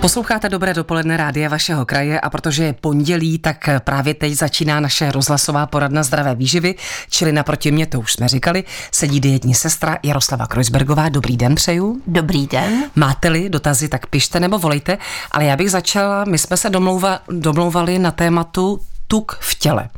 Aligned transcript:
Posloucháte 0.00 0.48
Dobré 0.48 0.74
dopoledne 0.74 1.16
rádia 1.16 1.48
vašeho 1.48 1.86
kraje 1.86 2.20
a 2.20 2.30
protože 2.30 2.64
je 2.64 2.72
pondělí, 2.72 3.38
tak 3.38 3.68
právě 3.84 4.14
teď 4.14 4.32
začíná 4.32 4.80
naše 4.80 5.12
rozhlasová 5.12 5.66
poradna 5.66 6.02
zdravé 6.02 6.34
výživy, 6.34 6.74
čili 7.10 7.32
naproti 7.32 7.70
mě, 7.70 7.86
to 7.86 8.00
už 8.00 8.12
jsme 8.12 8.28
říkali, 8.28 8.64
sedí 8.92 9.20
dietní 9.20 9.54
sestra 9.54 9.98
Jaroslava 10.02 10.46
Krojsbergová. 10.46 11.08
Dobrý 11.08 11.36
den 11.36 11.54
přeju. 11.54 12.02
Dobrý 12.06 12.46
den. 12.46 12.84
Máte-li 12.96 13.48
dotazy, 13.50 13.88
tak 13.88 14.06
pište 14.06 14.40
nebo 14.40 14.58
volejte, 14.58 14.98
ale 15.30 15.44
já 15.44 15.56
bych 15.56 15.70
začala, 15.70 16.24
my 16.24 16.38
jsme 16.38 16.56
se 16.56 16.70
domlouva, 16.70 17.20
domlouvali 17.28 17.98
na 17.98 18.10
tématu 18.10 18.80
tuk 19.08 19.38
v 19.40 19.54
těle. 19.54 19.88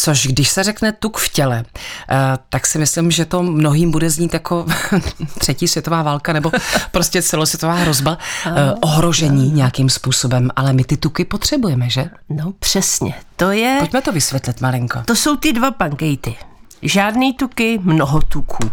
Což 0.00 0.26
když 0.26 0.48
se 0.48 0.64
řekne 0.64 0.92
tuk 0.92 1.18
v 1.18 1.28
těle, 1.28 1.64
eh, 2.10 2.16
tak 2.48 2.66
si 2.66 2.78
myslím, 2.78 3.10
že 3.10 3.24
to 3.24 3.42
mnohým 3.42 3.90
bude 3.90 4.10
znít 4.10 4.34
jako 4.34 4.66
třetí 5.38 5.68
světová 5.68 6.02
válka 6.02 6.32
nebo 6.32 6.50
prostě 6.90 7.22
celosvětová 7.22 7.74
hrozba, 7.74 8.18
eh, 8.46 8.50
ohrožení 8.80 9.50
nějakým 9.50 9.90
způsobem. 9.90 10.50
Ale 10.56 10.72
my 10.72 10.84
ty 10.84 10.96
tuky 10.96 11.24
potřebujeme, 11.24 11.90
že? 11.90 12.10
No 12.28 12.52
přesně, 12.58 13.14
to 13.36 13.50
je... 13.50 13.76
Pojďme 13.78 14.02
to 14.02 14.12
vysvětlit 14.12 14.60
malinko. 14.60 15.02
To 15.06 15.16
jsou 15.16 15.36
ty 15.36 15.52
dva 15.52 15.70
pankejty. 15.70 16.36
Žádný 16.82 17.34
tuky, 17.34 17.80
mnoho 17.82 18.20
tuků. 18.20 18.70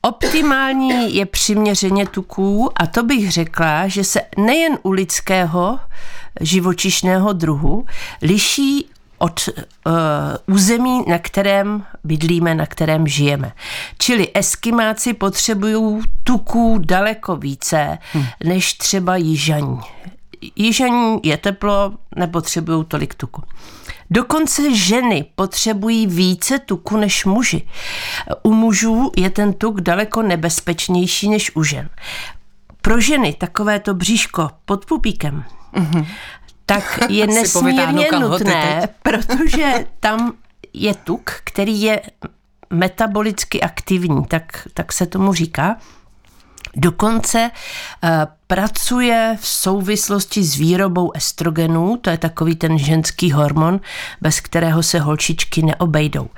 Optimální 0.00 1.16
je 1.16 1.26
přiměřeně 1.26 2.06
tuků 2.06 2.70
a 2.76 2.86
to 2.86 3.02
bych 3.02 3.32
řekla, 3.32 3.88
že 3.88 4.04
se 4.04 4.20
nejen 4.36 4.78
u 4.82 4.90
lidského 4.90 5.78
živočišného 6.40 7.32
druhu 7.32 7.86
liší 8.22 8.88
od 9.18 9.48
uh, 9.48 10.54
území, 10.54 11.04
na 11.08 11.18
kterém 11.18 11.84
bydlíme, 12.04 12.54
na 12.54 12.66
kterém 12.66 13.06
žijeme. 13.06 13.52
Čili 13.98 14.28
eskimáci 14.34 15.14
potřebují 15.14 16.02
tuků 16.24 16.78
daleko 16.78 17.36
více 17.36 17.98
hmm. 18.12 18.24
než 18.44 18.74
třeba 18.74 19.16
jižaní. 19.16 19.80
Jižaní 20.56 21.20
je 21.22 21.36
teplo, 21.36 21.92
nepotřebují 22.16 22.84
tolik 22.84 23.14
tuku. 23.14 23.42
Dokonce 24.10 24.74
ženy 24.74 25.24
potřebují 25.34 26.06
více 26.06 26.58
tuku 26.58 26.96
než 26.96 27.24
muži. 27.24 27.68
U 28.42 28.52
mužů 28.52 29.12
je 29.16 29.30
ten 29.30 29.52
tuk 29.52 29.80
daleko 29.80 30.22
nebezpečnější 30.22 31.28
než 31.28 31.56
u 31.56 31.62
žen. 31.62 31.88
Pro 32.82 33.00
ženy 33.00 33.32
takové 33.32 33.80
to 33.80 33.94
bříško 33.94 34.50
pod 34.64 34.86
pupíkem 34.86 35.44
mm-hmm 35.74 36.06
tak 36.68 36.98
je 37.08 37.26
nesmírně 37.26 38.08
nutné, 38.18 38.88
protože 39.02 39.86
tam 40.00 40.32
je 40.72 40.94
tuk, 40.94 41.30
který 41.44 41.82
je 41.82 42.00
metabolicky 42.70 43.60
aktivní, 43.60 44.24
tak, 44.24 44.68
tak 44.74 44.92
se 44.92 45.06
tomu 45.06 45.34
říká. 45.34 45.76
Dokonce 46.76 47.50
uh, 47.50 48.10
pracuje 48.46 49.36
v 49.40 49.46
souvislosti 49.46 50.44
s 50.44 50.54
výrobou 50.54 51.12
estrogenů, 51.12 51.96
to 51.96 52.10
je 52.10 52.18
takový 52.18 52.56
ten 52.56 52.78
ženský 52.78 53.32
hormon, 53.32 53.80
bez 54.20 54.40
kterého 54.40 54.82
se 54.82 55.00
holčičky 55.00 55.62
neobejdou. 55.62 56.28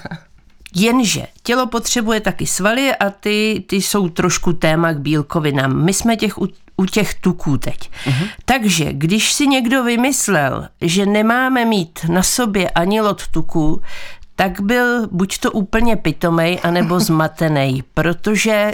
Jenže 0.74 1.26
tělo 1.42 1.66
potřebuje 1.66 2.20
taky 2.20 2.46
svaly 2.46 2.94
a 2.94 3.10
ty, 3.10 3.64
ty 3.66 3.76
jsou 3.76 4.08
trošku 4.08 4.52
téma 4.52 4.92
k 4.92 4.98
bílkovinám. 4.98 5.84
My 5.84 5.94
jsme 5.94 6.16
těch 6.16 6.38
u, 6.80 6.86
těch 6.86 7.14
tuků 7.14 7.56
teď. 7.56 7.90
Uh-huh. 8.06 8.28
Takže 8.44 8.92
když 8.92 9.32
si 9.32 9.46
někdo 9.46 9.84
vymyslel, 9.84 10.68
že 10.80 11.06
nemáme 11.06 11.64
mít 11.64 11.98
na 12.08 12.22
sobě 12.22 12.70
ani 12.70 13.00
lot 13.00 13.28
tuků, 13.28 13.82
tak 14.36 14.60
byl 14.60 15.08
buď 15.10 15.38
to 15.38 15.52
úplně 15.52 15.96
pitomej, 15.96 16.58
anebo 16.62 17.00
zmatený, 17.10 17.84
protože 17.94 18.72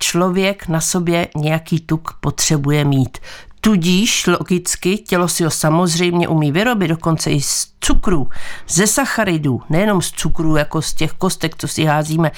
člověk 0.00 0.68
na 0.68 0.80
sobě 0.80 1.28
nějaký 1.36 1.80
tuk 1.80 2.12
potřebuje 2.20 2.84
mít. 2.84 3.18
Tudíž 3.66 4.26
logicky 4.26 4.98
tělo 4.98 5.28
si 5.28 5.44
ho 5.44 5.50
samozřejmě 5.50 6.28
umí 6.28 6.52
vyrobit, 6.52 6.88
dokonce 6.88 7.30
i 7.30 7.40
z 7.40 7.72
cukru, 7.80 8.28
ze 8.68 8.86
sacharidů, 8.86 9.62
nejenom 9.70 10.02
z 10.02 10.10
cukru, 10.10 10.56
jako 10.56 10.82
z 10.82 10.94
těch 10.94 11.12
kostek, 11.12 11.56
co 11.56 11.68
si 11.68 11.84
házíme 11.84 12.30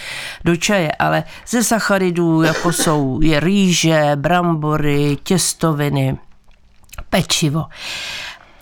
do 0.45 0.57
čaje, 0.57 0.93
ale 0.93 1.25
ze 1.49 1.65
sacharidů, 1.65 2.43
jako 2.43 2.73
jsou 2.73 3.21
je 3.23 3.41
rýže, 3.41 4.13
brambory, 4.15 5.19
těstoviny, 5.23 6.19
pečivo. 7.11 7.65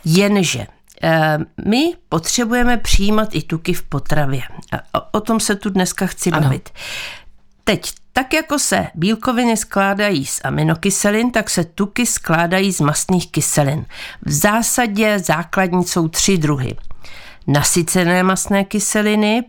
Jenže 0.04 0.66
eh, 1.02 1.38
my 1.64 1.92
potřebujeme 2.08 2.76
přijímat 2.76 3.28
i 3.32 3.42
tuky 3.42 3.72
v 3.72 3.82
potravě. 3.82 4.42
O 5.12 5.20
tom 5.20 5.40
se 5.40 5.56
tu 5.56 5.70
dneska 5.70 6.06
chci 6.06 6.30
bavit. 6.30 6.70
Teď 7.64 7.92
tak 8.16 8.34
jako 8.34 8.58
se 8.58 8.86
bílkoviny 8.94 9.56
skládají 9.56 10.26
z 10.26 10.40
aminokyselin, 10.44 11.30
tak 11.30 11.50
se 11.50 11.64
tuky 11.64 12.06
skládají 12.06 12.72
z 12.72 12.80
mastných 12.80 13.30
kyselin. 13.30 13.86
V 14.22 14.32
zásadě 14.32 15.18
základní 15.18 15.84
jsou 15.84 16.08
tři 16.08 16.38
druhy. 16.38 16.76
Nasycené 17.46 18.22
mastné 18.22 18.64
kyseliny, 18.64 19.44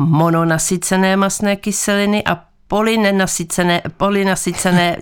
mononasycené 0.00 1.16
mastné 1.16 1.56
kyseliny 1.56 2.24
a 2.24 2.44
polynenasycené, 2.68 3.82
polynasycené, 3.96 4.96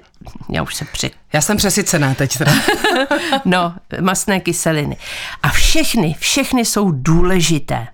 já 0.48 0.62
už 0.62 0.75
se 0.75 0.84
při... 0.84 1.10
Já 1.32 1.41
jsem 1.41 1.56
přesycená 1.56 2.15
teď 2.15 2.38
teda. 2.38 2.53
no, 3.44 3.75
mastné 4.00 4.41
kyseliny. 4.41 4.97
A 5.42 5.48
všechny, 5.48 6.16
všechny 6.19 6.65
jsou 6.65 6.91
důležité. 6.91 7.87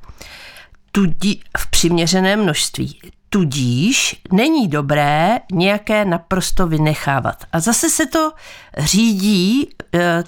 Tudí 0.92 1.42
v 1.58 1.66
přiměřeném 1.66 2.42
množství. 2.42 3.00
Tudíž 3.30 4.22
není 4.32 4.68
dobré 4.68 5.38
nějaké 5.52 6.04
naprosto 6.04 6.66
vynechávat. 6.66 7.44
A 7.52 7.60
zase 7.60 7.90
se 7.90 8.06
to 8.06 8.32
řídí 8.78 9.70
e, 9.94 10.24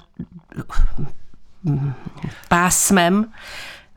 pásmem, 2.47 3.25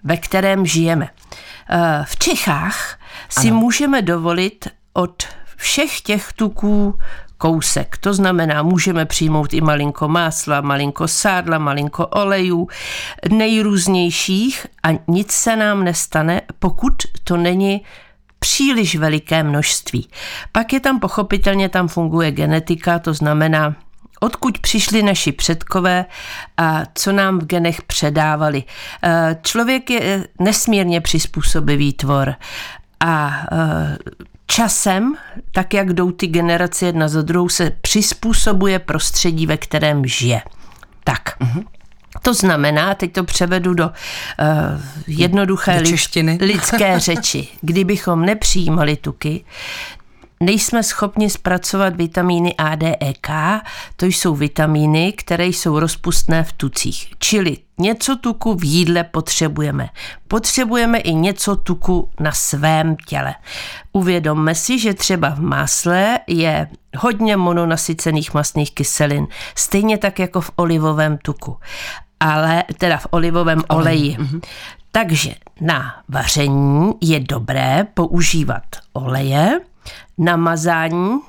ve 0.05 0.17
kterém 0.17 0.67
žijeme. 0.67 1.05
E, 1.05 2.05
v 2.05 2.17
Čechách 2.17 2.99
si 3.29 3.49
ano. 3.49 3.61
můžeme 3.61 4.03
dovolit 4.03 4.69
od 4.93 5.23
všech 5.57 6.01
těch 6.01 6.33
tuků 6.33 6.99
kousek. 7.43 7.97
To 7.97 8.15
znamená, 8.15 8.63
můžeme 8.63 9.07
přijmout 9.07 9.55
i 9.55 9.61
malinko 9.61 10.09
másla, 10.09 10.61
malinko 10.61 11.09
sádla, 11.09 11.59
malinko 11.59 12.07
olejů, 12.07 12.69
nejrůznějších 13.31 14.67
a 14.83 14.89
nic 15.09 15.33
se 15.33 15.57
nám 15.57 15.85
nestane, 15.85 16.43
pokud 16.59 16.93
to 17.25 17.37
není 17.37 17.83
příliš 18.43 18.97
veliké 18.97 19.43
množství. 19.43 20.09
Pak 20.53 20.73
je 20.73 20.81
tam 20.81 21.01
pochopitelně, 21.01 21.69
tam 21.69 21.89
funguje 21.89 22.31
genetika, 22.31 22.99
to 22.99 23.15
znamená, 23.15 23.75
odkud 24.21 24.59
přišli 24.59 25.03
naši 25.03 25.33
předkové 25.33 26.05
a 26.57 26.83
co 26.95 27.13
nám 27.13 27.39
v 27.39 27.45
genech 27.45 27.83
předávali. 27.83 28.65
Eh, 29.03 29.39
člověk 29.43 29.91
je 29.91 30.27
nesmírně 30.41 31.01
přizpůsobivý 31.01 31.93
tvor 31.93 32.35
a 33.01 33.47
eh, 33.53 33.99
časem, 34.47 35.15
tak 35.53 35.75
jak 35.75 35.93
jdou 35.93 36.11
ty 36.11 36.27
generace 36.27 36.87
jedna 36.87 37.09
za 37.09 37.23
druhou, 37.23 37.49
se 37.49 37.71
přizpůsobuje 37.81 38.79
prostředí, 38.79 39.47
ve 39.47 39.57
kterém 39.57 40.07
žije. 40.07 40.43
Tak. 41.05 41.23
Mm-hmm. 41.41 41.65
To 42.23 42.35
znamená, 42.35 42.95
teď 42.95 43.13
to 43.13 43.25
převedu 43.25 43.75
do 43.75 43.87
uh, 43.87 43.93
jednoduché 45.07 45.79
do 45.79 45.87
češtiny. 45.87 46.39
lidské 46.41 47.01
řeči. 47.01 47.49
Kdybychom 47.61 48.25
nepřijímali 48.25 48.97
tuky, 48.97 49.45
nejsme 50.43 50.83
schopni 50.83 51.31
zpracovat 51.31 51.97
vitamíny 51.97 52.55
A, 52.55 52.75
D, 52.75 52.97
E, 53.01 53.13
K. 53.21 53.61
To 53.97 54.07
jsou 54.07 54.35
vitamíny, 54.35 55.13
které 55.13 55.47
jsou 55.47 55.79
rozpustné 55.79 56.45
v 56.45 56.53
tucích. 56.53 57.15
Čili 57.19 57.57
něco 57.79 58.17
tuku 58.17 58.55
v 58.55 58.65
jídle 58.65 59.05
potřebujeme. 59.05 59.89
Potřebujeme 60.29 60.99
i 60.99 61.15
něco 61.15 61.57
tuku 61.57 62.11
na 62.21 62.33
svém 62.33 62.97
těle. 62.97 63.35
Uvědomme 63.93 64.55
si, 64.55 64.79
že 64.79 64.95
třeba 64.95 65.29
v 65.29 65.41
másle 65.41 66.19
je 66.27 66.69
hodně 66.97 67.37
mononasycených 67.37 68.35
masných 68.35 68.75
kyselin, 68.75 69.27
stejně 69.55 69.99
tak 69.99 70.19
jako 70.19 70.41
v 70.41 70.51
olivovém 70.57 71.19
tuku 71.19 71.57
ale 72.23 72.65
teda 72.79 72.97
v 72.97 73.07
olivovém 73.11 73.63
oleji. 73.69 74.17
Mm-hmm. 74.17 74.41
Takže 74.93 75.35
na 75.61 75.95
vaření 76.09 76.93
je 77.01 77.21
dobré 77.21 77.87
používat 77.95 78.63
oleje, 78.93 79.61
na 80.19 80.37
mazání 80.37 81.21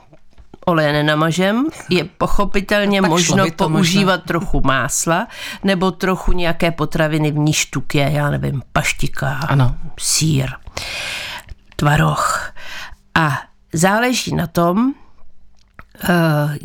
oleje 0.65 0.93
nenamažem, 0.93 1.65
je 1.89 2.03
pochopitelně 2.17 3.01
no, 3.01 3.09
možno 3.09 3.45
používat 3.55 4.11
možná. 4.11 4.27
trochu 4.27 4.61
másla 4.65 5.27
nebo 5.63 5.91
trochu 5.91 6.31
nějaké 6.31 6.71
potraviny 6.71 7.31
v 7.31 7.37
níž 7.37 7.65
tuk 7.65 7.95
je, 7.95 8.11
já 8.11 8.29
nevím, 8.29 8.61
paštika, 8.73 9.29
ano. 9.29 9.75
sír, 9.99 10.49
tvaroh. 11.75 12.53
A 13.15 13.41
záleží 13.73 14.35
na 14.35 14.47
tom, 14.47 14.93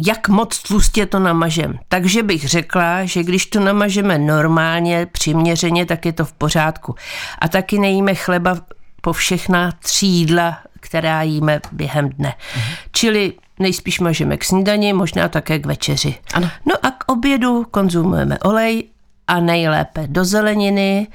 jak 0.07 0.29
moc 0.29 0.59
tlustě 0.63 1.07
to 1.07 1.19
namažem. 1.19 1.79
Takže 1.89 2.23
bych 2.23 2.49
řekla, 2.49 3.05
že 3.05 3.23
když 3.23 3.47
to 3.47 3.61
namažeme 3.61 4.19
normálně, 4.19 5.07
přiměřeně, 5.07 5.87
tak 5.87 6.07
je 6.07 6.13
to 6.13 6.25
v 6.25 6.33
pořádku. 6.33 6.95
A 7.39 7.49
taky 7.49 7.79
nejíme 7.79 8.15
chleba 8.15 8.57
po 9.01 9.13
všechna 9.13 9.73
tři 9.83 10.07
jídla, 10.07 10.59
která 10.81 11.23
jíme 11.23 11.61
během 11.73 12.09
dne. 12.09 12.35
Mhm. 12.57 12.65
Čili 12.93 13.33
nejspíš 13.59 14.01
mažeme 14.01 14.37
k 14.37 14.45
snídani, 14.45 14.93
možná 14.93 15.29
také 15.29 15.59
k 15.59 15.67
večeři. 15.67 16.15
Ano. 16.35 16.51
No 16.67 16.75
a 16.83 16.91
k 16.91 17.13
obědu 17.13 17.67
konzumujeme 17.71 18.39
olej 18.39 18.85
a 19.27 19.41
nejlépe 19.41 20.07
do 20.07 20.25
zeleniny, 20.25 21.07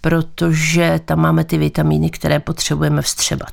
protože 0.00 1.00
tam 1.04 1.20
máme 1.20 1.44
ty 1.44 1.58
vitamíny, 1.58 2.10
které 2.10 2.40
potřebujeme 2.40 3.02
vstřebat. 3.02 3.52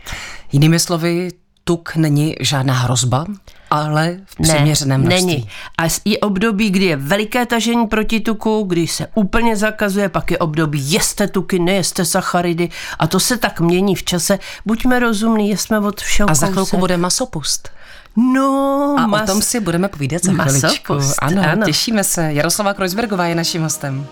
Jinými 0.52 0.80
slovy, 0.80 1.30
tuk 1.70 1.96
není 1.96 2.36
žádná 2.40 2.74
hrozba, 2.74 3.26
ale 3.72 4.18
v 4.26 4.36
přiměřeném 4.42 5.02
množství. 5.02 5.26
Není. 5.26 5.50
A 5.78 5.84
je 6.06 6.18
období, 6.18 6.70
kdy 6.70 6.86
je 6.86 6.96
veliké 6.96 7.46
tažení 7.46 7.88
proti 7.88 8.20
tuku, 8.20 8.64
kdy 8.68 8.88
se 8.88 9.08
úplně 9.16 9.56
zakazuje, 9.56 10.10
pak 10.10 10.32
je 10.32 10.38
období 10.38 10.92
jeste 10.92 11.28
tuky, 11.28 11.60
nejeste 11.60 12.06
sacharidy 12.06 12.70
a 13.00 13.08
to 13.08 13.20
se 13.20 13.38
tak 13.38 13.60
mění 13.60 13.96
v 13.96 14.04
čase. 14.04 14.40
Buďme 14.66 15.00
rozumní, 15.00 15.58
jsme 15.58 15.80
od 15.80 16.02
všeho 16.02 16.30
A 16.30 16.34
za 16.34 16.48
chvilku 16.48 16.78
bude 16.78 16.98
masopust. 16.98 17.70
No, 18.16 18.96
a 19.00 19.08
mas... 19.08 19.30
o 19.30 19.34
tom 19.34 19.42
si 19.42 19.60
budeme 19.60 19.88
povídat 19.88 20.24
za 20.24 20.34
chviličku. 20.34 20.94
Ano, 21.20 21.42
ano, 21.52 21.66
těšíme 21.66 22.04
se. 22.04 22.34
Jaroslava 22.34 22.74
Krojzbergová 22.74 23.26
je 23.26 23.36
naším 23.36 23.62
hostem. 23.62 24.08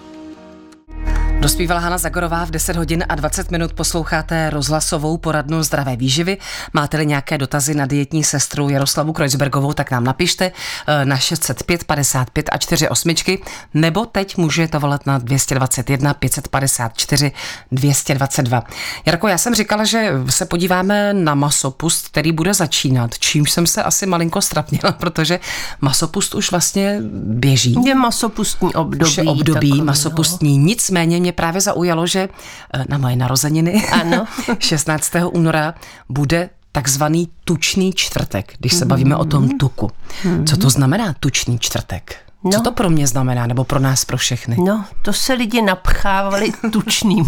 Dospívala 1.47 1.81
Hana 1.81 1.97
Zagorová 1.97 2.45
v 2.45 2.51
10 2.51 2.75
hodin 2.75 3.03
a 3.09 3.15
20 3.15 3.51
minut 3.51 3.73
posloucháte 3.73 4.49
rozhlasovou 4.49 5.17
poradnu 5.17 5.63
zdravé 5.63 5.95
výživy. 5.95 6.37
Máte-li 6.73 7.05
nějaké 7.05 7.37
dotazy 7.37 7.73
na 7.73 7.85
dietní 7.85 8.23
sestru 8.23 8.69
Jaroslavu 8.69 9.13
Krojzbergovou, 9.13 9.73
tak 9.73 9.91
nám 9.91 10.03
napište 10.03 10.51
eh, 10.87 11.05
na 11.05 11.17
605 11.17 11.83
55 11.83 12.49
a 12.51 12.57
4 12.57 12.89
osmičky, 12.89 13.41
nebo 13.73 14.05
teď 14.05 14.37
můžete 14.37 14.77
volat 14.77 15.05
na 15.05 15.17
221 15.17 16.13
554 16.13 17.31
222. 17.71 18.63
Jarko, 19.05 19.27
já 19.27 19.37
jsem 19.37 19.55
říkala, 19.55 19.83
že 19.83 20.11
se 20.29 20.45
podíváme 20.45 21.13
na 21.13 21.35
masopust, 21.35 22.07
který 22.07 22.31
bude 22.31 22.53
začínat, 22.53 23.19
čímž 23.19 23.51
jsem 23.51 23.67
se 23.67 23.83
asi 23.83 24.05
malinko 24.05 24.41
strapnila, 24.41 24.91
protože 24.99 25.39
masopust 25.81 26.35
už 26.35 26.51
vlastně 26.51 26.99
běží. 27.23 27.75
Je 27.85 27.95
masopustní 27.95 28.75
období. 28.75 29.11
Už 29.11 29.17
je 29.17 29.23
období 29.23 29.69
takový, 29.69 29.81
masopustní, 29.81 30.59
no. 30.59 30.65
nicméně 30.65 31.19
mě 31.19 31.36
právě 31.37 31.61
zaujalo, 31.61 32.07
že 32.07 32.29
eh, 32.73 32.85
na 32.89 32.97
moje 32.97 33.15
narozeniny 33.15 33.87
ano. 33.87 34.25
16. 34.59 35.11
února 35.31 35.73
bude 36.09 36.49
takzvaný 36.71 37.29
tučný 37.43 37.93
čtvrtek, 37.93 38.53
když 38.59 38.73
se 38.73 38.85
bavíme 38.85 39.15
o 39.15 39.25
tom 39.25 39.43
mhm. 39.43 39.57
tuku. 39.57 39.91
Co 40.45 40.57
to 40.57 40.69
znamená 40.69 41.13
tučný 41.19 41.59
čtvrtek? 41.59 42.15
No. 42.43 42.51
Co 42.51 42.61
to 42.61 42.71
pro 42.71 42.89
mě 42.89 43.07
znamená, 43.07 43.47
nebo 43.47 43.63
pro 43.63 43.79
nás, 43.79 44.05
pro 44.05 44.17
všechny? 44.17 44.57
No, 44.65 44.85
to 45.01 45.13
se 45.13 45.33
lidi 45.33 45.61
napchávali 45.61 46.51
tučným. 46.71 47.25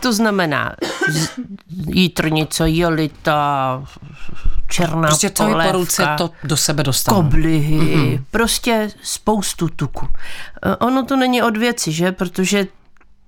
To 0.00 0.12
znamená 0.12 0.74
jítrnice, 1.86 2.70
jolita, 2.70 3.82
černá 4.68 5.08
Prostě 5.08 5.30
to 5.30 5.44
polévka, 5.44 5.72
po 5.72 5.78
ruce, 5.78 6.06
to 6.18 6.30
do 6.44 6.56
sebe 6.56 6.82
dostane. 6.82 7.16
Koblihy, 7.16 7.78
mm-hmm. 7.78 8.24
prostě 8.30 8.90
spoustu 9.02 9.68
tuku. 9.68 10.08
Eh, 10.62 10.76
ono 10.76 11.04
to 11.04 11.16
není 11.16 11.42
od 11.42 11.56
věci, 11.56 11.92
že? 11.92 12.12
Protože 12.12 12.66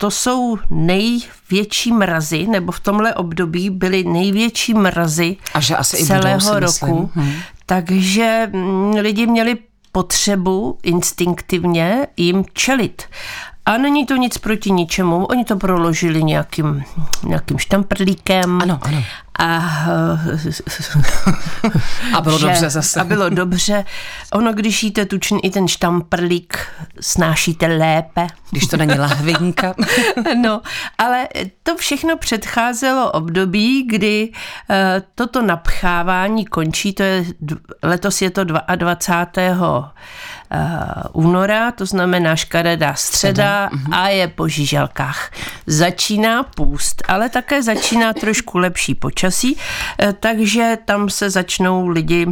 to 0.00 0.10
jsou 0.10 0.58
největší 0.70 1.92
mrazy, 1.92 2.46
nebo 2.46 2.72
v 2.72 2.80
tomhle 2.80 3.14
období 3.14 3.70
byly 3.70 4.04
největší 4.04 4.74
mrazy 4.74 5.36
A 5.54 5.60
že 5.60 5.76
asi 5.76 6.06
celého 6.06 6.56
i 6.56 6.60
roku. 6.60 7.10
Hmm. 7.14 7.32
Takže 7.66 8.50
mm, 8.52 8.94
lidi 8.94 9.26
měli 9.26 9.56
potřebu 9.92 10.78
instinktivně 10.82 12.06
jim 12.16 12.44
čelit. 12.52 13.02
A 13.70 13.78
není 13.78 14.06
to 14.06 14.16
nic 14.16 14.38
proti 14.38 14.70
ničemu. 14.70 15.24
Oni 15.24 15.44
to 15.44 15.56
proložili 15.56 16.22
nějakým, 16.22 16.84
nějakým 17.24 17.58
štamprlíkem. 17.58 18.62
Ano, 18.62 18.78
ano. 18.82 19.02
A, 19.38 19.46
a 22.14 22.20
bylo 22.20 22.38
že, 22.38 22.46
dobře 22.46 22.70
zase. 22.70 23.00
A 23.00 23.04
bylo 23.04 23.28
dobře. 23.28 23.84
Ono, 24.32 24.52
když 24.52 24.82
jíte 24.82 25.04
tučný 25.04 25.44
i 25.44 25.50
ten 25.50 25.68
štamprlík, 25.68 26.58
snášíte 27.00 27.66
lépe. 27.66 28.26
Když 28.50 28.66
to 28.66 28.76
není 28.76 28.98
lahvinka. 28.98 29.74
no, 30.42 30.60
ale 30.98 31.28
to 31.62 31.76
všechno 31.76 32.16
předcházelo 32.16 33.12
období, 33.12 33.82
kdy 33.82 34.30
uh, 34.30 34.76
toto 35.14 35.42
napchávání 35.42 36.44
končí. 36.44 36.92
To 36.92 37.02
je, 37.02 37.24
letos 37.82 38.22
je 38.22 38.30
to 38.30 38.44
22 38.44 39.78
uh, 39.78 39.84
února, 41.12 41.72
to 41.72 41.86
znamená 41.86 42.36
škaredá 42.36 42.94
středa 42.94 43.68
uh-huh. 43.68 43.94
a 43.94 44.08
je 44.08 44.28
po 44.28 44.48
žíželkách. 44.48 45.30
Začíná 45.66 46.42
půst, 46.42 47.02
ale 47.08 47.28
také 47.28 47.62
začíná 47.62 48.12
trošku 48.12 48.58
lepší 48.58 48.94
počasí, 48.94 49.56
uh, 49.56 50.12
takže 50.20 50.78
tam 50.84 51.08
se 51.08 51.30
začnou 51.30 51.88
lidi 51.88 52.26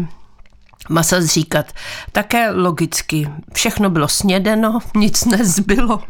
masa 0.88 1.20
zříkat. 1.20 1.66
Také 2.12 2.50
logicky. 2.50 3.30
Všechno 3.52 3.90
bylo 3.90 4.08
snědeno, 4.08 4.78
nic 4.96 5.24
nezbylo. 5.24 6.02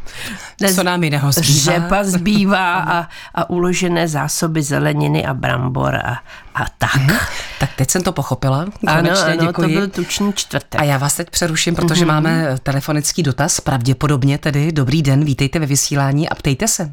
Nez... 0.61 0.77
Co 0.77 0.83
nám 0.83 1.05
jiného 1.05 1.33
zbývá? 1.33 1.73
Řepa 1.73 2.05
zbývá 2.05 2.79
a, 2.79 3.07
a 3.35 3.51
uložené 3.51 4.09
zásoby 4.09 4.63
zeleniny 4.63 5.27
a 5.27 5.35
brambor 5.35 5.95
a, 5.95 6.19
a 6.55 6.67
tak. 6.79 6.95
Hmm. 6.95 7.17
Tak 7.61 7.71
teď 7.77 7.91
jsem 7.91 8.03
to 8.03 8.13
pochopila. 8.13 8.65
Konečně, 8.65 9.23
ano, 9.25 9.33
ano, 9.41 9.47
děkuji. 9.47 9.63
to 9.63 9.69
byl 9.69 9.89
tučný 9.89 10.33
čtvrtek. 10.33 10.81
A 10.81 10.85
já 10.85 10.99
vás 10.99 11.17
teď 11.17 11.31
přeruším, 11.31 11.75
protože 11.75 12.05
mm-hmm. 12.05 12.09
máme 12.09 12.57
telefonický 12.63 13.23
dotaz. 13.23 13.61
Pravděpodobně 13.61 14.39
tedy. 14.39 14.73
Dobrý 14.73 15.03
den, 15.03 15.25
vítejte 15.25 15.59
ve 15.59 15.67
vysílání 15.67 16.29
a 16.29 16.35
ptejte 16.35 16.69
se. 16.69 16.93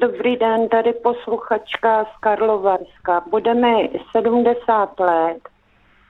Dobrý 0.00 0.36
den, 0.36 0.68
tady 0.68 0.92
posluchačka 0.92 2.04
z 2.04 2.20
Karlovarska. 2.20 3.22
Budeme 3.30 3.68
70 4.12 5.00
let 5.00 5.53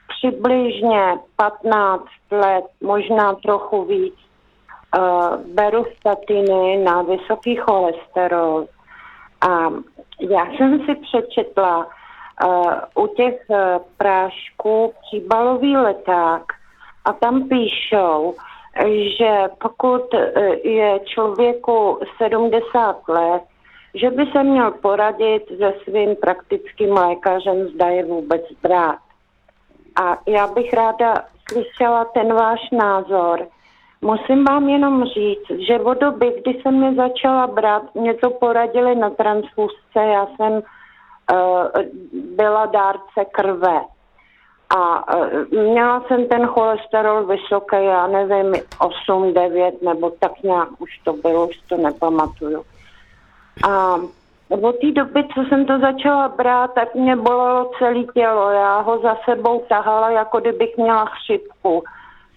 přibližně 0.09 1.19
15 1.37 2.05
let, 2.31 2.65
možná 2.81 3.35
trochu 3.35 3.85
víc, 3.85 4.15
uh, 4.99 5.37
beru 5.55 5.85
statiny 6.01 6.77
na 6.85 7.03
vysoký 7.03 7.57
cholesterol. 7.57 8.67
A 9.49 9.71
já 10.21 10.47
jsem 10.47 10.81
si 10.87 10.95
přečetla 10.95 11.87
uh, 11.87 12.73
u 13.05 13.07
těch 13.07 13.35
uh, 13.49 13.57
prášků 13.97 14.93
příbalový 15.01 15.77
leták 15.77 16.43
a 17.05 17.13
tam 17.13 17.49
píšou, 17.49 18.35
že 19.19 19.43
pokud 19.61 20.15
je 20.65 21.01
člověku 21.05 21.99
70 22.19 23.09
let, 23.09 23.43
že 23.95 24.11
by 24.11 24.27
se 24.33 24.43
měl 24.43 24.71
poradit 24.71 25.43
se 25.59 25.75
svým 25.85 26.17
praktickým 26.17 26.93
lékařem, 26.93 27.69
zda 27.69 27.87
je 27.89 28.05
vůbec 28.05 28.43
brát. 28.63 29.04
A 29.97 30.19
já 30.27 30.47
bych 30.47 30.73
ráda 30.73 31.15
slyšela 31.49 32.05
ten 32.05 32.35
váš 32.35 32.71
názor. 32.73 33.47
Musím 34.01 34.45
vám 34.45 34.69
jenom 34.69 35.05
říct, 35.05 35.67
že 35.67 35.81
od 35.81 35.99
doby, 36.01 36.43
kdy 36.43 36.61
jsem 36.63 36.75
mě 36.75 36.95
začala 36.95 37.47
brát, 37.47 37.95
mě 37.95 38.15
to 38.15 38.31
poradili 38.31 38.95
na 38.95 39.11
transfusce, 39.11 39.99
já 39.99 40.27
jsem 40.27 40.53
uh, 40.53 40.63
byla 42.13 42.67
dárce 42.67 43.25
krve. 43.33 43.81
A 44.77 45.15
uh, 45.17 45.43
měla 45.51 46.05
jsem 46.09 46.29
ten 46.29 46.47
cholesterol 46.47 47.27
vysoký, 47.27 47.77
já 47.81 48.07
nevím, 48.07 48.55
8, 48.79 49.35
9 49.35 49.83
nebo 49.83 50.11
tak 50.11 50.43
nějak 50.43 50.69
už 50.79 50.99
to 51.05 51.13
bylo, 51.13 51.49
už 51.49 51.57
to 51.69 51.77
nepamatuju. 51.77 52.65
A 53.69 53.97
od 54.49 54.77
té 54.81 54.93
doby, 54.93 55.25
co 55.35 55.45
jsem 55.49 55.67
to 55.67 55.79
začala 55.79 56.29
brát, 56.29 56.75
tak 56.75 56.95
mě 56.95 57.17
bolelo 57.17 57.71
celé 57.79 58.05
tělo. 58.15 58.51
Já 58.51 58.81
ho 58.81 59.01
za 59.03 59.17
sebou 59.25 59.65
tahala, 59.69 60.11
jako 60.11 60.41
kdybych 60.41 60.77
měla 60.77 61.05
chřipku. 61.05 61.83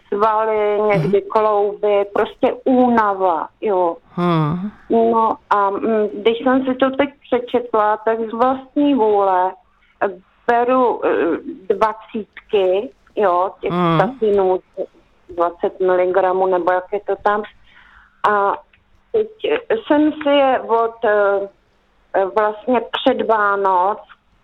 Svaly, 0.07 0.81
někdy 0.81 1.21
mhm. 1.21 1.29
klouby, 1.29 2.05
prostě 2.13 2.53
únava, 2.65 3.47
jo. 3.61 3.97
Hmm. 4.11 4.71
No 4.89 5.35
a 5.49 5.69
mm, 5.69 6.07
když 6.13 6.37
jsem 6.43 6.65
si 6.65 6.75
to 6.75 6.89
teď 6.89 7.09
přečetla, 7.21 7.97
tak 7.97 8.19
z 8.19 8.33
vlastní 8.33 8.93
vůle 8.93 9.51
beru 10.47 11.05
e, 11.05 11.09
dvacítky, 11.73 12.89
jo, 13.15 13.51
těch 13.61 13.71
hmm. 13.71 13.99
statinů, 13.99 14.59
20 15.35 15.79
mg, 15.79 16.15
nebo 16.49 16.71
jak 16.71 16.93
je 16.93 16.99
to 16.99 17.15
tam. 17.23 17.43
A 18.29 18.53
teď 19.11 19.27
jsem 19.87 20.13
si 20.13 20.29
je 20.29 20.59
od 20.59 20.95
Eh, 21.05 21.56
vlastně 22.25 22.81
před 22.91 23.27
Vánoc 23.27 23.97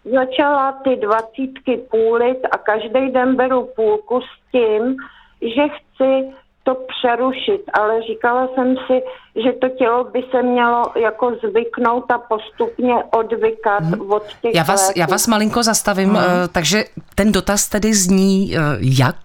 začala 0.05 0.71
ty 0.71 0.95
dvacítky 0.95 1.77
půlit 1.91 2.37
a 2.51 2.57
každý 2.57 3.11
den 3.11 3.35
beru 3.35 3.69
půlku 3.75 4.21
s 4.21 4.51
tím, 4.51 4.95
že 5.41 5.63
chci 5.67 6.33
to 6.63 6.75
přerušit, 6.75 7.61
ale 7.73 8.01
říkala 8.01 8.47
jsem 8.55 8.75
si, 8.87 9.01
že 9.43 9.51
to 9.61 9.69
tělo 9.69 10.03
by 10.03 10.23
se 10.31 10.43
mělo 10.43 10.91
jako 10.95 11.35
zvyknout 11.49 12.11
a 12.11 12.17
postupně 12.17 12.93
odvykat 13.11 13.83
hmm. 13.83 14.11
od 14.11 14.23
těch 14.41 14.55
já 14.55 14.63
vás, 14.63 14.91
já 14.95 15.05
vás 15.05 15.27
malinko 15.27 15.63
zastavím, 15.63 16.09
hmm. 16.09 16.25
takže 16.51 16.83
ten 17.15 17.31
dotaz 17.31 17.67
tedy 17.69 17.93
zní 17.93 18.55
eh, 18.55 18.59
jak? 18.79 19.17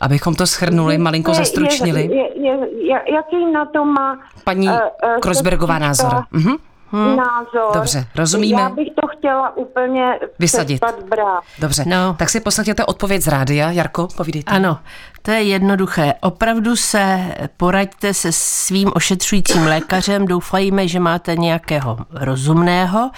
Abychom 0.00 0.34
to 0.34 0.46
schrnuli, 0.46 0.98
malinko 0.98 1.34
zestručnili. 1.34 2.00
Je, 2.02 2.40
je, 2.42 2.58
je, 2.72 3.02
jaký 3.14 3.52
na 3.52 3.64
to 3.66 3.84
má 3.84 4.18
paní 4.44 4.68
uh, 4.68 4.74
Krosbergová 5.20 5.78
názor? 5.78 6.12
Mhm 6.32 6.56
hmm. 6.92 7.16
názor. 7.16 7.74
Dobře, 7.74 8.06
rozumíme. 8.14 8.62
Já 8.62 8.68
bych 8.68 8.88
to 9.00 9.06
chtěla 9.06 9.56
úplně 9.56 10.18
Vysadit. 10.38 10.80
brát. 11.08 11.42
Dobře, 11.58 11.84
no. 11.86 11.96
No. 11.96 12.14
tak 12.14 12.30
si 12.30 12.40
poslechněte 12.40 12.84
odpověď 12.84 13.22
z 13.22 13.26
rádia. 13.26 13.70
Jarko, 13.70 14.08
povídejte. 14.16 14.52
Ano, 14.52 14.78
to 15.22 15.30
je 15.30 15.42
jednoduché. 15.42 16.14
Opravdu 16.20 16.76
se 16.76 17.34
poraďte 17.56 18.14
se 18.14 18.32
svým 18.32 18.90
ošetřujícím 18.94 19.66
lékařem. 19.66 20.26
Doufajme, 20.26 20.88
že 20.88 21.00
máte 21.00 21.36
nějakého 21.36 21.98
rozumného 22.10 23.10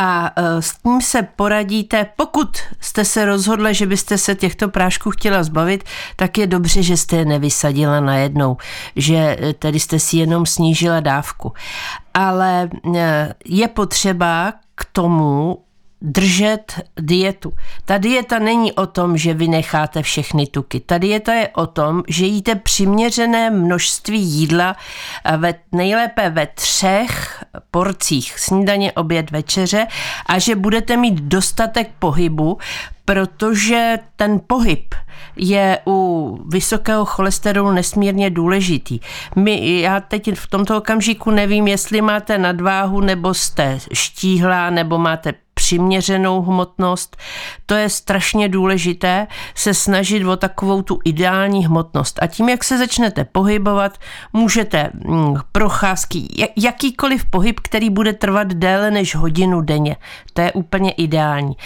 a 0.00 0.32
e, 0.36 0.62
s 0.62 0.78
tím 0.82 1.00
se 1.00 1.22
poradíte. 1.22 2.06
Pokud 2.16 2.58
jste 2.80 3.04
se 3.04 3.24
rozhodli, 3.24 3.74
že 3.74 3.86
byste 3.86 4.18
se 4.18 4.34
těchto 4.34 4.68
prášků 4.68 5.10
chtěla 5.10 5.42
zbavit, 5.42 5.84
tak 6.16 6.38
je 6.38 6.46
dobře, 6.46 6.82
že 6.82 6.96
jste 6.96 7.16
je 7.16 7.24
nevysadila 7.24 8.00
najednou, 8.00 8.56
že 8.96 9.36
e, 9.40 9.52
tedy 9.52 9.80
jste 9.80 9.98
si 9.98 10.16
jenom 10.16 10.46
snížila 10.46 11.00
dávku. 11.00 11.52
Ale 12.14 12.70
e, 12.96 13.34
je 13.44 13.68
potřeba 13.68 14.52
k 14.74 14.84
tomu 14.92 15.58
držet 16.02 16.80
dietu. 17.00 17.52
Ta 17.84 17.98
dieta 17.98 18.38
není 18.38 18.72
o 18.72 18.86
tom, 18.86 19.16
že 19.16 19.34
vy 19.34 19.48
necháte 19.48 20.02
všechny 20.02 20.46
tuky. 20.46 20.80
Ta 20.80 20.98
dieta 20.98 21.34
je 21.34 21.48
o 21.48 21.66
tom, 21.66 22.02
že 22.08 22.26
jíte 22.26 22.54
přiměřené 22.54 23.50
množství 23.50 24.20
jídla 24.20 24.76
ve, 25.36 25.54
nejlépe 25.72 26.30
ve 26.30 26.46
třech 26.46 27.44
porcích. 27.70 28.38
Snídaně, 28.38 28.92
oběd, 28.92 29.30
večeře 29.30 29.86
a 30.26 30.38
že 30.38 30.56
budete 30.56 30.96
mít 30.96 31.20
dostatek 31.20 31.90
pohybu, 31.98 32.58
protože 33.04 33.98
ten 34.16 34.40
pohyb 34.46 34.94
je 35.36 35.78
u 35.86 36.38
vysokého 36.48 37.04
cholesterolu 37.04 37.70
nesmírně 37.70 38.30
důležitý. 38.30 39.00
My, 39.36 39.80
já 39.80 40.00
teď 40.00 40.34
v 40.34 40.46
tomto 40.46 40.76
okamžiku 40.76 41.30
nevím, 41.30 41.68
jestli 41.68 42.00
máte 42.00 42.38
nadváhu, 42.38 43.00
nebo 43.00 43.34
jste 43.34 43.78
štíhlá, 43.92 44.70
nebo 44.70 44.98
máte 44.98 45.32
přiměřenou 45.68 46.42
hmotnost. 46.42 47.16
To 47.66 47.74
je 47.74 47.88
strašně 47.88 48.48
důležité 48.48 49.26
se 49.54 49.74
snažit 49.74 50.24
o 50.24 50.36
takovou 50.36 50.82
tu 50.82 50.98
ideální 51.04 51.66
hmotnost. 51.66 52.18
A 52.22 52.26
tím, 52.26 52.48
jak 52.48 52.64
se 52.64 52.78
začnete 52.78 53.24
pohybovat, 53.24 53.98
můžete 54.32 54.90
mm, 54.94 55.36
procházky, 55.52 56.28
jakýkoliv 56.56 57.24
pohyb, 57.24 57.60
který 57.60 57.90
bude 57.90 58.12
trvat 58.12 58.48
déle 58.48 58.90
než 58.90 59.14
hodinu 59.14 59.60
denně. 59.60 59.96
To 60.32 60.40
je 60.40 60.52
úplně 60.52 60.90
ideální. 60.90 61.56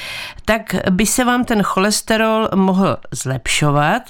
Tak 0.45 0.75
by 0.91 1.07
se 1.07 1.25
vám 1.25 1.45
ten 1.45 1.63
cholesterol 1.63 2.49
mohl 2.55 2.97
zlepšovat 3.11 4.03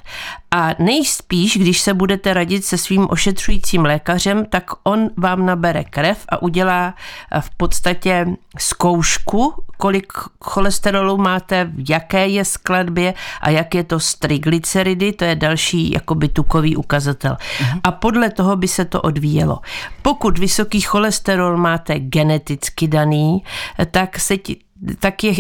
a 0.51 0.71
nejspíš, 0.79 1.57
když 1.57 1.81
se 1.81 1.95
budete 1.95 2.35
radit 2.35 2.65
se 2.65 2.79
svým 2.79 3.07
ošetřujícím 3.11 3.85
lékařem, 3.85 4.47
tak 4.47 4.71
on 4.85 5.11
vám 5.17 5.47
nabere 5.47 5.85
krev 5.85 6.25
a 6.29 6.43
udělá 6.43 6.95
v 7.41 7.51
podstatě 7.57 8.27
zkoušku, 8.59 9.55
kolik 9.83 10.13
cholesterolu 10.41 11.17
máte, 11.17 11.65
v 11.65 11.91
jaké 11.91 12.29
je 12.29 12.45
skladbě 12.45 13.15
a 13.41 13.51
jak 13.51 13.75
je 13.75 13.85
to 13.85 14.01
s 14.01 14.15
triglyceridy, 14.15 15.13
to 15.13 15.25
je 15.25 15.35
další 15.35 15.93
jakoby 15.93 16.29
tukový 16.29 16.77
ukazatel. 16.77 17.37
Mhm. 17.61 17.81
A 17.85 17.91
podle 17.91 18.31
toho 18.31 18.57
by 18.57 18.69
se 18.69 18.85
to 18.85 19.03
odvíjelo. 19.03 19.59
Pokud 20.03 20.39
vysoký 20.39 20.81
cholesterol 20.81 21.57
máte 21.57 21.99
geneticky 21.99 22.89
daný, 22.89 23.43
tak 23.91 24.19
se 24.19 24.39
ti, 24.39 24.57
tak 24.99 25.25
je 25.25 25.35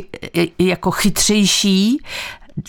jako 0.59 0.91
chytřejší, 0.91 1.99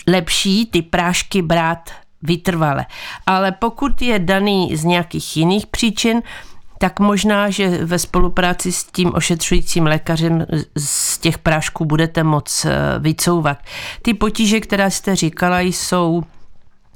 lepší 0.06 0.66
ty 0.66 0.82
prášky 0.82 1.42
brát 1.42 1.90
vytrvale. 2.22 2.86
Ale 3.26 3.52
pokud 3.52 4.02
je 4.02 4.18
daný 4.18 4.76
z 4.76 4.84
nějakých 4.84 5.36
jiných 5.36 5.66
příčin, 5.66 6.22
tak 6.78 7.00
možná, 7.00 7.50
že 7.50 7.84
ve 7.84 7.98
spolupráci 7.98 8.72
s 8.72 8.84
tím 8.84 9.12
ošetřujícím 9.14 9.86
lékařem 9.86 10.46
z 10.76 11.18
těch 11.18 11.38
prášků 11.38 11.84
budete 11.84 12.22
moc 12.22 12.64
eh, 12.64 12.70
vycouvat. 12.98 13.58
Ty 14.02 14.14
potíže, 14.14 14.60
které 14.60 14.90
jste 14.90 15.16
říkala, 15.16 15.60
jsou 15.60 16.22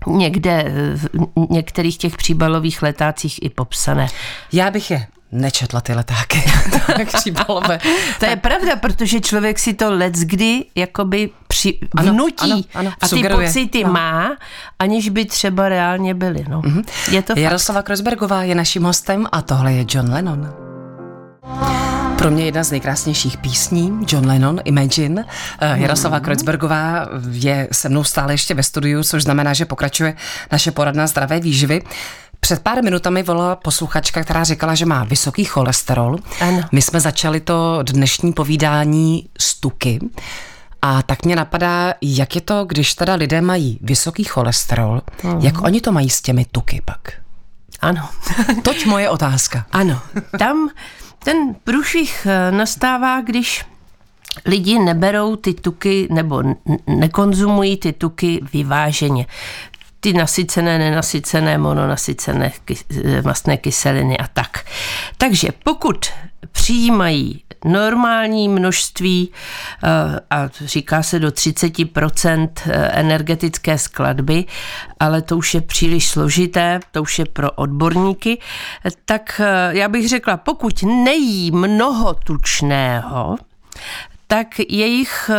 někde 0.06 0.72
v 0.94 1.08
některých 1.50 1.98
těch 1.98 2.16
příbalových 2.16 2.82
letácích 2.82 3.42
i 3.42 3.50
popsané. 3.50 4.06
Já 4.52 4.70
bych 4.70 4.90
je 4.90 5.06
nečetla 5.32 5.80
ty 5.80 5.94
letáky. 5.94 6.42
tak 6.86 7.08
příbalové. 7.16 7.78
To 8.20 8.26
je 8.26 8.36
pravda, 8.36 8.76
protože 8.76 9.20
člověk 9.20 9.58
si 9.58 9.74
to 9.74 9.90
let 9.90 10.14
kdy 10.14 10.64
jakoby 10.74 11.30
při, 11.48 11.78
ano, 11.96 12.12
vnutí 12.12 12.50
ano, 12.50 12.62
ano, 12.74 12.92
a 13.00 13.08
ty 13.08 13.16
sugeruje. 13.16 13.46
pocity 13.46 13.84
no. 13.84 13.92
má, 13.92 14.36
aniž 14.78 15.08
by 15.08 15.24
třeba 15.24 15.68
reálně 15.68 16.14
byly. 16.14 16.44
No. 16.48 16.62
Mm-hmm. 16.62 16.84
Je 17.10 17.22
to 17.22 17.32
Jaroslava 17.36 17.82
Krosbergová 17.82 18.42
je 18.42 18.54
naším 18.54 18.82
hostem 18.82 19.26
a 19.32 19.42
tohle 19.42 19.72
je 19.72 19.84
John 19.88 20.12
Lennon. 20.12 20.54
Pro 22.18 22.30
mě 22.30 22.44
jedna 22.44 22.64
z 22.64 22.70
nejkrásnějších 22.70 23.36
písní, 23.36 23.98
John 24.08 24.26
Lennon, 24.26 24.60
Imagine. 24.64 25.24
Eh, 25.60 25.78
Jaroslava 25.78 26.20
Kreuzbergová 26.20 27.06
je 27.30 27.68
se 27.72 27.88
mnou 27.88 28.04
stále 28.04 28.32
ještě 28.32 28.54
ve 28.54 28.62
studiu, 28.62 29.02
což 29.02 29.22
znamená, 29.22 29.54
že 29.54 29.64
pokračuje 29.64 30.14
naše 30.52 30.70
poradna 30.70 31.06
zdravé 31.06 31.40
výživy. 31.40 31.82
Před 32.40 32.62
pár 32.62 32.84
minutami 32.84 33.22
volala 33.22 33.56
posluchačka, 33.56 34.24
která 34.24 34.44
říkala, 34.44 34.74
že 34.74 34.86
má 34.86 35.04
vysoký 35.04 35.44
cholesterol. 35.44 36.18
Ano. 36.40 36.62
My 36.72 36.82
jsme 36.82 37.00
začali 37.00 37.40
to 37.40 37.82
dnešní 37.82 38.32
povídání 38.32 39.28
z 39.38 39.54
tuky. 39.54 40.00
A 40.82 41.02
tak 41.02 41.24
mě 41.24 41.36
napadá, 41.36 41.94
jak 42.02 42.34
je 42.34 42.40
to, 42.40 42.64
když 42.64 42.94
teda 42.94 43.14
lidé 43.14 43.40
mají 43.40 43.78
vysoký 43.82 44.24
cholesterol, 44.24 45.02
uh-huh. 45.22 45.44
jak 45.44 45.62
oni 45.62 45.80
to 45.80 45.92
mají 45.92 46.10
s 46.10 46.22
těmi 46.22 46.44
tuky 46.44 46.82
pak? 46.84 47.12
Ano. 47.80 48.08
Toť 48.62 48.86
moje 48.86 49.10
otázka. 49.10 49.66
Ano. 49.72 50.00
Tam 50.38 50.68
ten 51.24 51.54
průšvih 51.64 52.26
eh, 52.26 52.50
nastává, 52.50 53.20
když 53.20 53.64
lidi 54.44 54.78
neberou 54.78 55.36
ty 55.36 55.54
tuky 55.54 56.08
nebo 56.10 56.42
nekonzumují 56.86 57.76
ty 57.76 57.92
tuky 57.92 58.40
vyváženě 58.52 59.26
ty 60.00 60.12
nasycené, 60.12 60.78
nenasycené, 60.78 61.58
mononasycené 61.58 62.52
eh, 62.70 63.22
mastné 63.22 63.56
kyseliny 63.56 64.18
a 64.18 64.26
tak. 64.26 64.64
Takže 65.16 65.48
pokud 65.64 66.06
přijímají 66.52 67.42
normální 67.64 68.48
množství 68.48 69.32
eh, 69.32 70.20
a 70.30 70.48
říká 70.60 71.02
se 71.02 71.18
do 71.18 71.28
30% 71.28 72.48
eh, 72.66 72.72
energetické 72.92 73.78
skladby, 73.78 74.44
ale 75.00 75.22
to 75.22 75.36
už 75.36 75.54
je 75.54 75.60
příliš 75.60 76.08
složité, 76.08 76.80
to 76.92 77.02
už 77.02 77.18
je 77.18 77.24
pro 77.24 77.50
odborníky, 77.50 78.38
tak 79.04 79.40
já 79.70 79.88
bych 79.88 80.08
řekla, 80.08 80.36
pokud 80.36 80.82
nejí 80.82 81.50
mnoho 81.50 82.14
tučného, 82.14 83.36
tak 84.26 84.46
jejich 84.68 85.30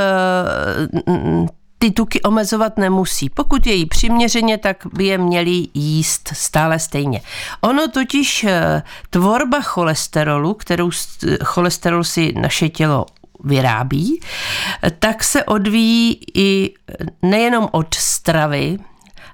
ty 1.79 1.91
tuky 1.91 2.21
omezovat 2.21 2.77
nemusí. 2.77 3.29
Pokud 3.29 3.67
je 3.67 3.73
jí 3.73 3.85
přiměřeně, 3.85 4.57
tak 4.57 4.77
by 4.93 5.05
je 5.05 5.17
měli 5.17 5.67
jíst 5.73 6.29
stále 6.33 6.79
stejně. 6.79 7.21
Ono 7.61 7.87
totiž 7.87 8.43
eh, 8.43 8.83
tvorba 9.09 9.61
cholesterolu, 9.61 10.53
kterou 10.53 10.91
cholesterol 11.43 12.03
si 12.03 12.33
naše 12.33 12.69
tělo 12.69 13.05
vyrábí, 13.43 14.19
tak 14.99 15.23
se 15.23 15.43
odvíjí 15.43 16.19
i 16.33 16.73
nejenom 17.21 17.67
od 17.71 17.93
stravy, 17.93 18.77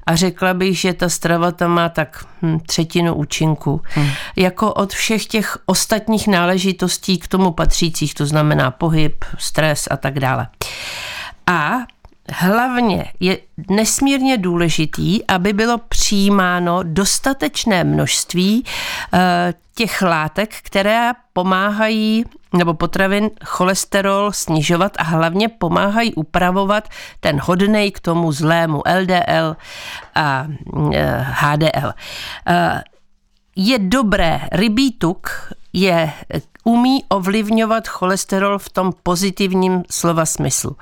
a 0.07 0.15
řekla 0.15 0.53
bych, 0.53 0.79
že 0.79 0.93
ta 0.93 1.09
strava 1.09 1.51
tam 1.51 1.71
má 1.71 1.89
tak 1.89 2.25
hm, 2.41 2.59
třetinu 2.59 3.15
účinku. 3.15 3.81
Hmm. 3.83 4.09
Jako 4.35 4.73
od 4.73 4.93
všech 4.93 5.25
těch 5.25 5.57
ostatních 5.65 6.27
náležitostí 6.27 7.17
k 7.17 7.27
tomu 7.27 7.51
patřících, 7.51 8.13
to 8.13 8.25
znamená 8.25 8.71
pohyb, 8.71 9.25
stres 9.37 9.87
a 9.91 9.97
tak 9.97 10.19
dále. 10.19 10.47
A 11.47 11.71
Hlavně 12.31 13.05
je 13.19 13.37
nesmírně 13.69 14.37
důležitý, 14.37 15.25
aby 15.27 15.53
bylo 15.53 15.77
přijímáno 15.77 16.79
dostatečné 16.83 17.83
množství 17.83 18.65
eh, 19.13 19.53
těch 19.75 20.01
látek, 20.01 20.55
které 20.63 21.11
pomáhají, 21.33 22.25
nebo 22.53 22.73
potravin, 22.73 23.29
cholesterol 23.45 24.31
snižovat 24.31 24.91
a 24.97 25.03
hlavně 25.03 25.49
pomáhají 25.49 26.13
upravovat 26.13 26.89
ten 27.19 27.39
hodnej 27.43 27.91
k 27.91 27.99
tomu 27.99 28.31
zlému 28.31 28.81
LDL 29.01 29.55
a 30.15 30.47
HDL. 31.21 31.89
Eh, 31.89 31.93
eh, 32.47 32.83
je 33.55 33.79
dobré, 33.79 34.41
rybí 34.51 34.91
tuk 34.91 35.53
je 35.73 36.13
umí 36.65 37.03
ovlivňovat 37.09 37.87
cholesterol 37.87 38.59
v 38.59 38.69
tom 38.69 38.93
pozitivním 39.03 39.83
slova 39.91 40.25
smyslu. 40.25 40.75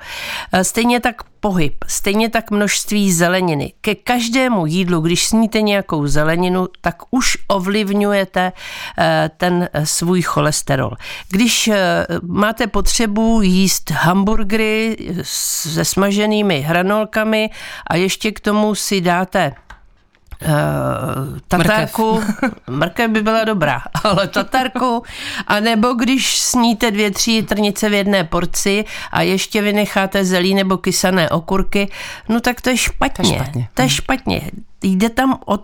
E, 0.52 0.64
stejně 0.64 1.00
tak 1.00 1.22
pohyb, 1.40 1.84
stejně 1.86 2.28
tak 2.30 2.50
množství 2.50 3.12
zeleniny. 3.12 3.72
Ke 3.80 3.94
každému 3.94 4.66
jídlu, 4.66 5.00
když 5.00 5.26
sníte 5.26 5.62
nějakou 5.62 6.06
zeleninu, 6.06 6.66
tak 6.80 6.96
už 7.10 7.36
ovlivňujete 7.48 8.52
e, 8.98 9.30
ten 9.36 9.68
svůj 9.84 10.22
cholesterol. 10.22 10.96
Když 11.28 11.68
e, 11.68 12.06
máte 12.22 12.66
potřebu 12.66 13.42
jíst 13.42 13.90
hamburgery 13.90 14.96
se 15.22 15.84
smaženými 15.84 16.60
hranolkami 16.60 17.50
a 17.86 17.96
ještě 17.96 18.32
k 18.32 18.40
tomu 18.40 18.74
si 18.74 19.00
dáte 19.00 19.52
Uh, 20.42 21.38
tatarku, 21.48 22.22
mrkev 22.70 23.10
by 23.10 23.22
byla 23.22 23.44
dobrá, 23.44 23.82
ale 24.04 24.28
tatarku, 24.28 25.02
a 25.46 25.60
nebo 25.60 25.92
když 25.92 26.38
sníte 26.38 26.90
dvě, 26.90 27.10
tři 27.10 27.42
trnice 27.42 27.88
v 27.88 27.92
jedné 27.92 28.24
porci 28.24 28.84
a 29.10 29.22
ještě 29.22 29.62
vynecháte 29.62 30.24
zelí 30.24 30.54
nebo 30.54 30.76
kysané 30.76 31.30
okurky, 31.30 31.90
no 32.28 32.40
tak 32.40 32.60
to 32.60 32.70
je 32.70 32.76
špatně. 32.76 33.24
To 33.24 33.32
je 33.32 33.38
špatně. 33.38 33.68
To 33.74 33.82
je 33.82 33.88
špatně. 33.88 34.50
Jde 34.82 35.08
tam 35.08 35.38
o 35.46 35.58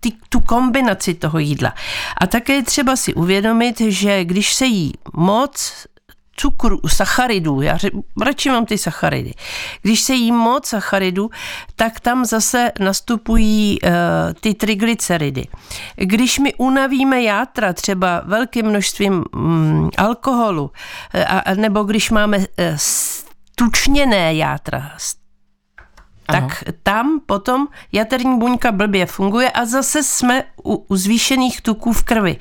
ty, 0.00 0.12
tu 0.28 0.40
kombinaci 0.40 1.14
toho 1.14 1.38
jídla. 1.38 1.74
A 2.20 2.26
také 2.26 2.52
je 2.52 2.62
třeba 2.62 2.96
si 2.96 3.14
uvědomit, 3.14 3.80
že 3.80 4.24
když 4.24 4.54
se 4.54 4.66
jí 4.66 4.92
moc 5.14 5.86
cukru, 6.36 6.80
sacharidů, 6.88 7.60
já 7.60 7.76
řek, 7.76 7.92
radši 8.22 8.50
mám 8.50 8.66
ty 8.66 8.78
sacharidy. 8.78 9.34
Když 9.82 10.00
se 10.00 10.14
jí 10.14 10.32
moc 10.32 10.66
sacharidů, 10.66 11.30
tak 11.76 12.00
tam 12.00 12.24
zase 12.24 12.72
nastupují 12.80 13.78
uh, 13.82 13.90
ty 14.40 14.54
triglyceridy. 14.54 15.46
Když 15.96 16.38
my 16.38 16.54
unavíme 16.54 17.22
játra 17.22 17.72
třeba 17.72 18.22
velkým 18.24 18.66
množstvím 18.66 19.24
um, 19.34 19.90
alkoholu, 19.96 20.62
uh, 20.62 20.70
a, 21.26 21.54
nebo 21.54 21.82
když 21.82 22.10
máme 22.10 22.38
uh, 22.38 22.44
tučněné 23.54 24.34
játra, 24.34 24.92
tak 26.26 26.44
Aha. 26.44 26.54
tam 26.82 27.20
potom 27.26 27.68
jaterní 27.92 28.38
buňka 28.38 28.72
blbě 28.72 29.06
funguje 29.06 29.50
a 29.50 29.64
zase 29.64 30.02
jsme 30.02 30.44
u, 30.64 30.74
u 30.88 30.96
zvýšených 30.96 31.60
tuků 31.60 31.92
v 31.92 32.02
krvi. 32.02 32.36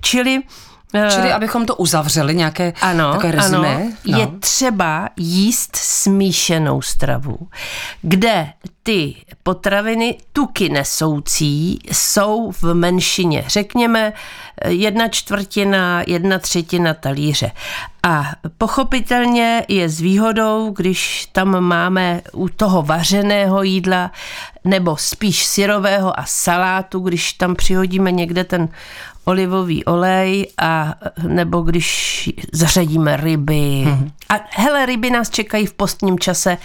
Čili 0.00 0.42
Eh, 0.42 0.75
Čili 1.10 1.32
abychom 1.32 1.66
to 1.66 1.76
uzavřeli, 1.76 2.34
nějaké 2.34 2.72
ano, 2.80 3.12
takové 3.12 3.32
rezumé. 3.32 3.74
Ano, 3.74 3.92
no. 4.06 4.18
Je 4.18 4.26
třeba 4.40 5.08
jíst 5.16 5.76
smíšenou 5.76 6.82
stravu, 6.82 7.38
kde 8.02 8.52
ty 8.82 9.14
potraviny 9.42 10.18
tuky 10.32 10.68
nesoucí 10.68 11.78
jsou 11.92 12.50
v 12.50 12.74
menšině. 12.74 13.44
Řekněme 13.46 14.12
jedna 14.66 15.08
čtvrtina, 15.08 16.02
jedna 16.06 16.38
třetina 16.38 16.94
talíře. 16.94 17.50
A 18.02 18.32
pochopitelně 18.58 19.64
je 19.68 19.88
s 19.88 20.00
výhodou, 20.00 20.70
když 20.76 21.28
tam 21.32 21.60
máme 21.60 22.20
u 22.32 22.48
toho 22.48 22.82
vařeného 22.82 23.62
jídla 23.62 24.10
nebo 24.64 24.96
spíš 24.96 25.46
syrového 25.46 26.20
a 26.20 26.24
salátu, 26.26 27.00
když 27.00 27.32
tam 27.32 27.56
přihodíme 27.56 28.12
někde 28.12 28.44
ten 28.44 28.68
olivový 29.28 29.84
olej 29.84 30.46
a 30.58 30.94
nebo 31.22 31.60
když 31.60 32.30
zařadíme 32.52 33.16
ryby. 33.16 33.84
Mm-hmm. 33.86 34.10
A 34.28 34.34
hele, 34.50 34.86
ryby 34.86 35.10
nás 35.10 35.30
čekají 35.30 35.66
v 35.66 35.72
postním 35.72 36.18
čase, 36.18 36.58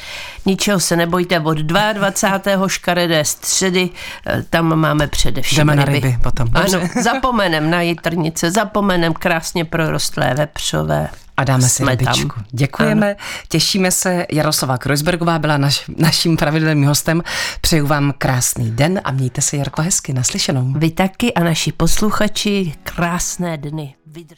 ničeho 0.45 0.79
se 0.79 0.95
nebojte, 0.95 1.39
od 1.39 1.57
22. 1.57 2.67
škaredé 2.67 3.25
středy, 3.25 3.89
eh, 4.27 4.43
tam 4.49 4.75
máme 4.75 5.07
především 5.07 5.57
Jdeme 5.57 5.75
ryby. 5.75 5.85
na 5.85 5.93
ryby 5.93 6.17
potom. 6.23 6.49
Ano, 6.53 6.79
zapomenem 7.01 7.69
na 7.69 7.81
jitrnice, 7.81 8.51
zapomenem 8.51 9.13
krásně 9.13 9.65
prorostlé 9.65 10.33
vepřové. 10.33 11.09
A 11.37 11.43
dáme 11.43 11.69
si 11.69 11.85
rybičku. 11.85 12.35
Tam. 12.35 12.45
Děkujeme, 12.51 13.07
ano. 13.07 13.15
těšíme 13.47 13.91
se. 13.91 14.25
Jaroslava 14.31 14.77
Kreuzbergová 14.77 15.39
byla 15.39 15.57
naš, 15.57 15.83
naším 15.97 16.37
pravidelným 16.37 16.87
hostem. 16.87 17.23
Přeju 17.61 17.87
vám 17.87 18.13
krásný 18.17 18.71
den 18.71 19.01
a 19.03 19.11
mějte 19.11 19.41
se, 19.41 19.57
Jarko, 19.57 19.81
hezky. 19.81 20.13
Naslyšenou. 20.13 20.73
Vy 20.77 20.91
taky 20.91 21.33
a 21.33 21.43
naši 21.43 21.71
posluchači 21.71 22.73
krásné 22.83 23.57
dny. 23.57 23.95
Vydrž. 24.05 24.29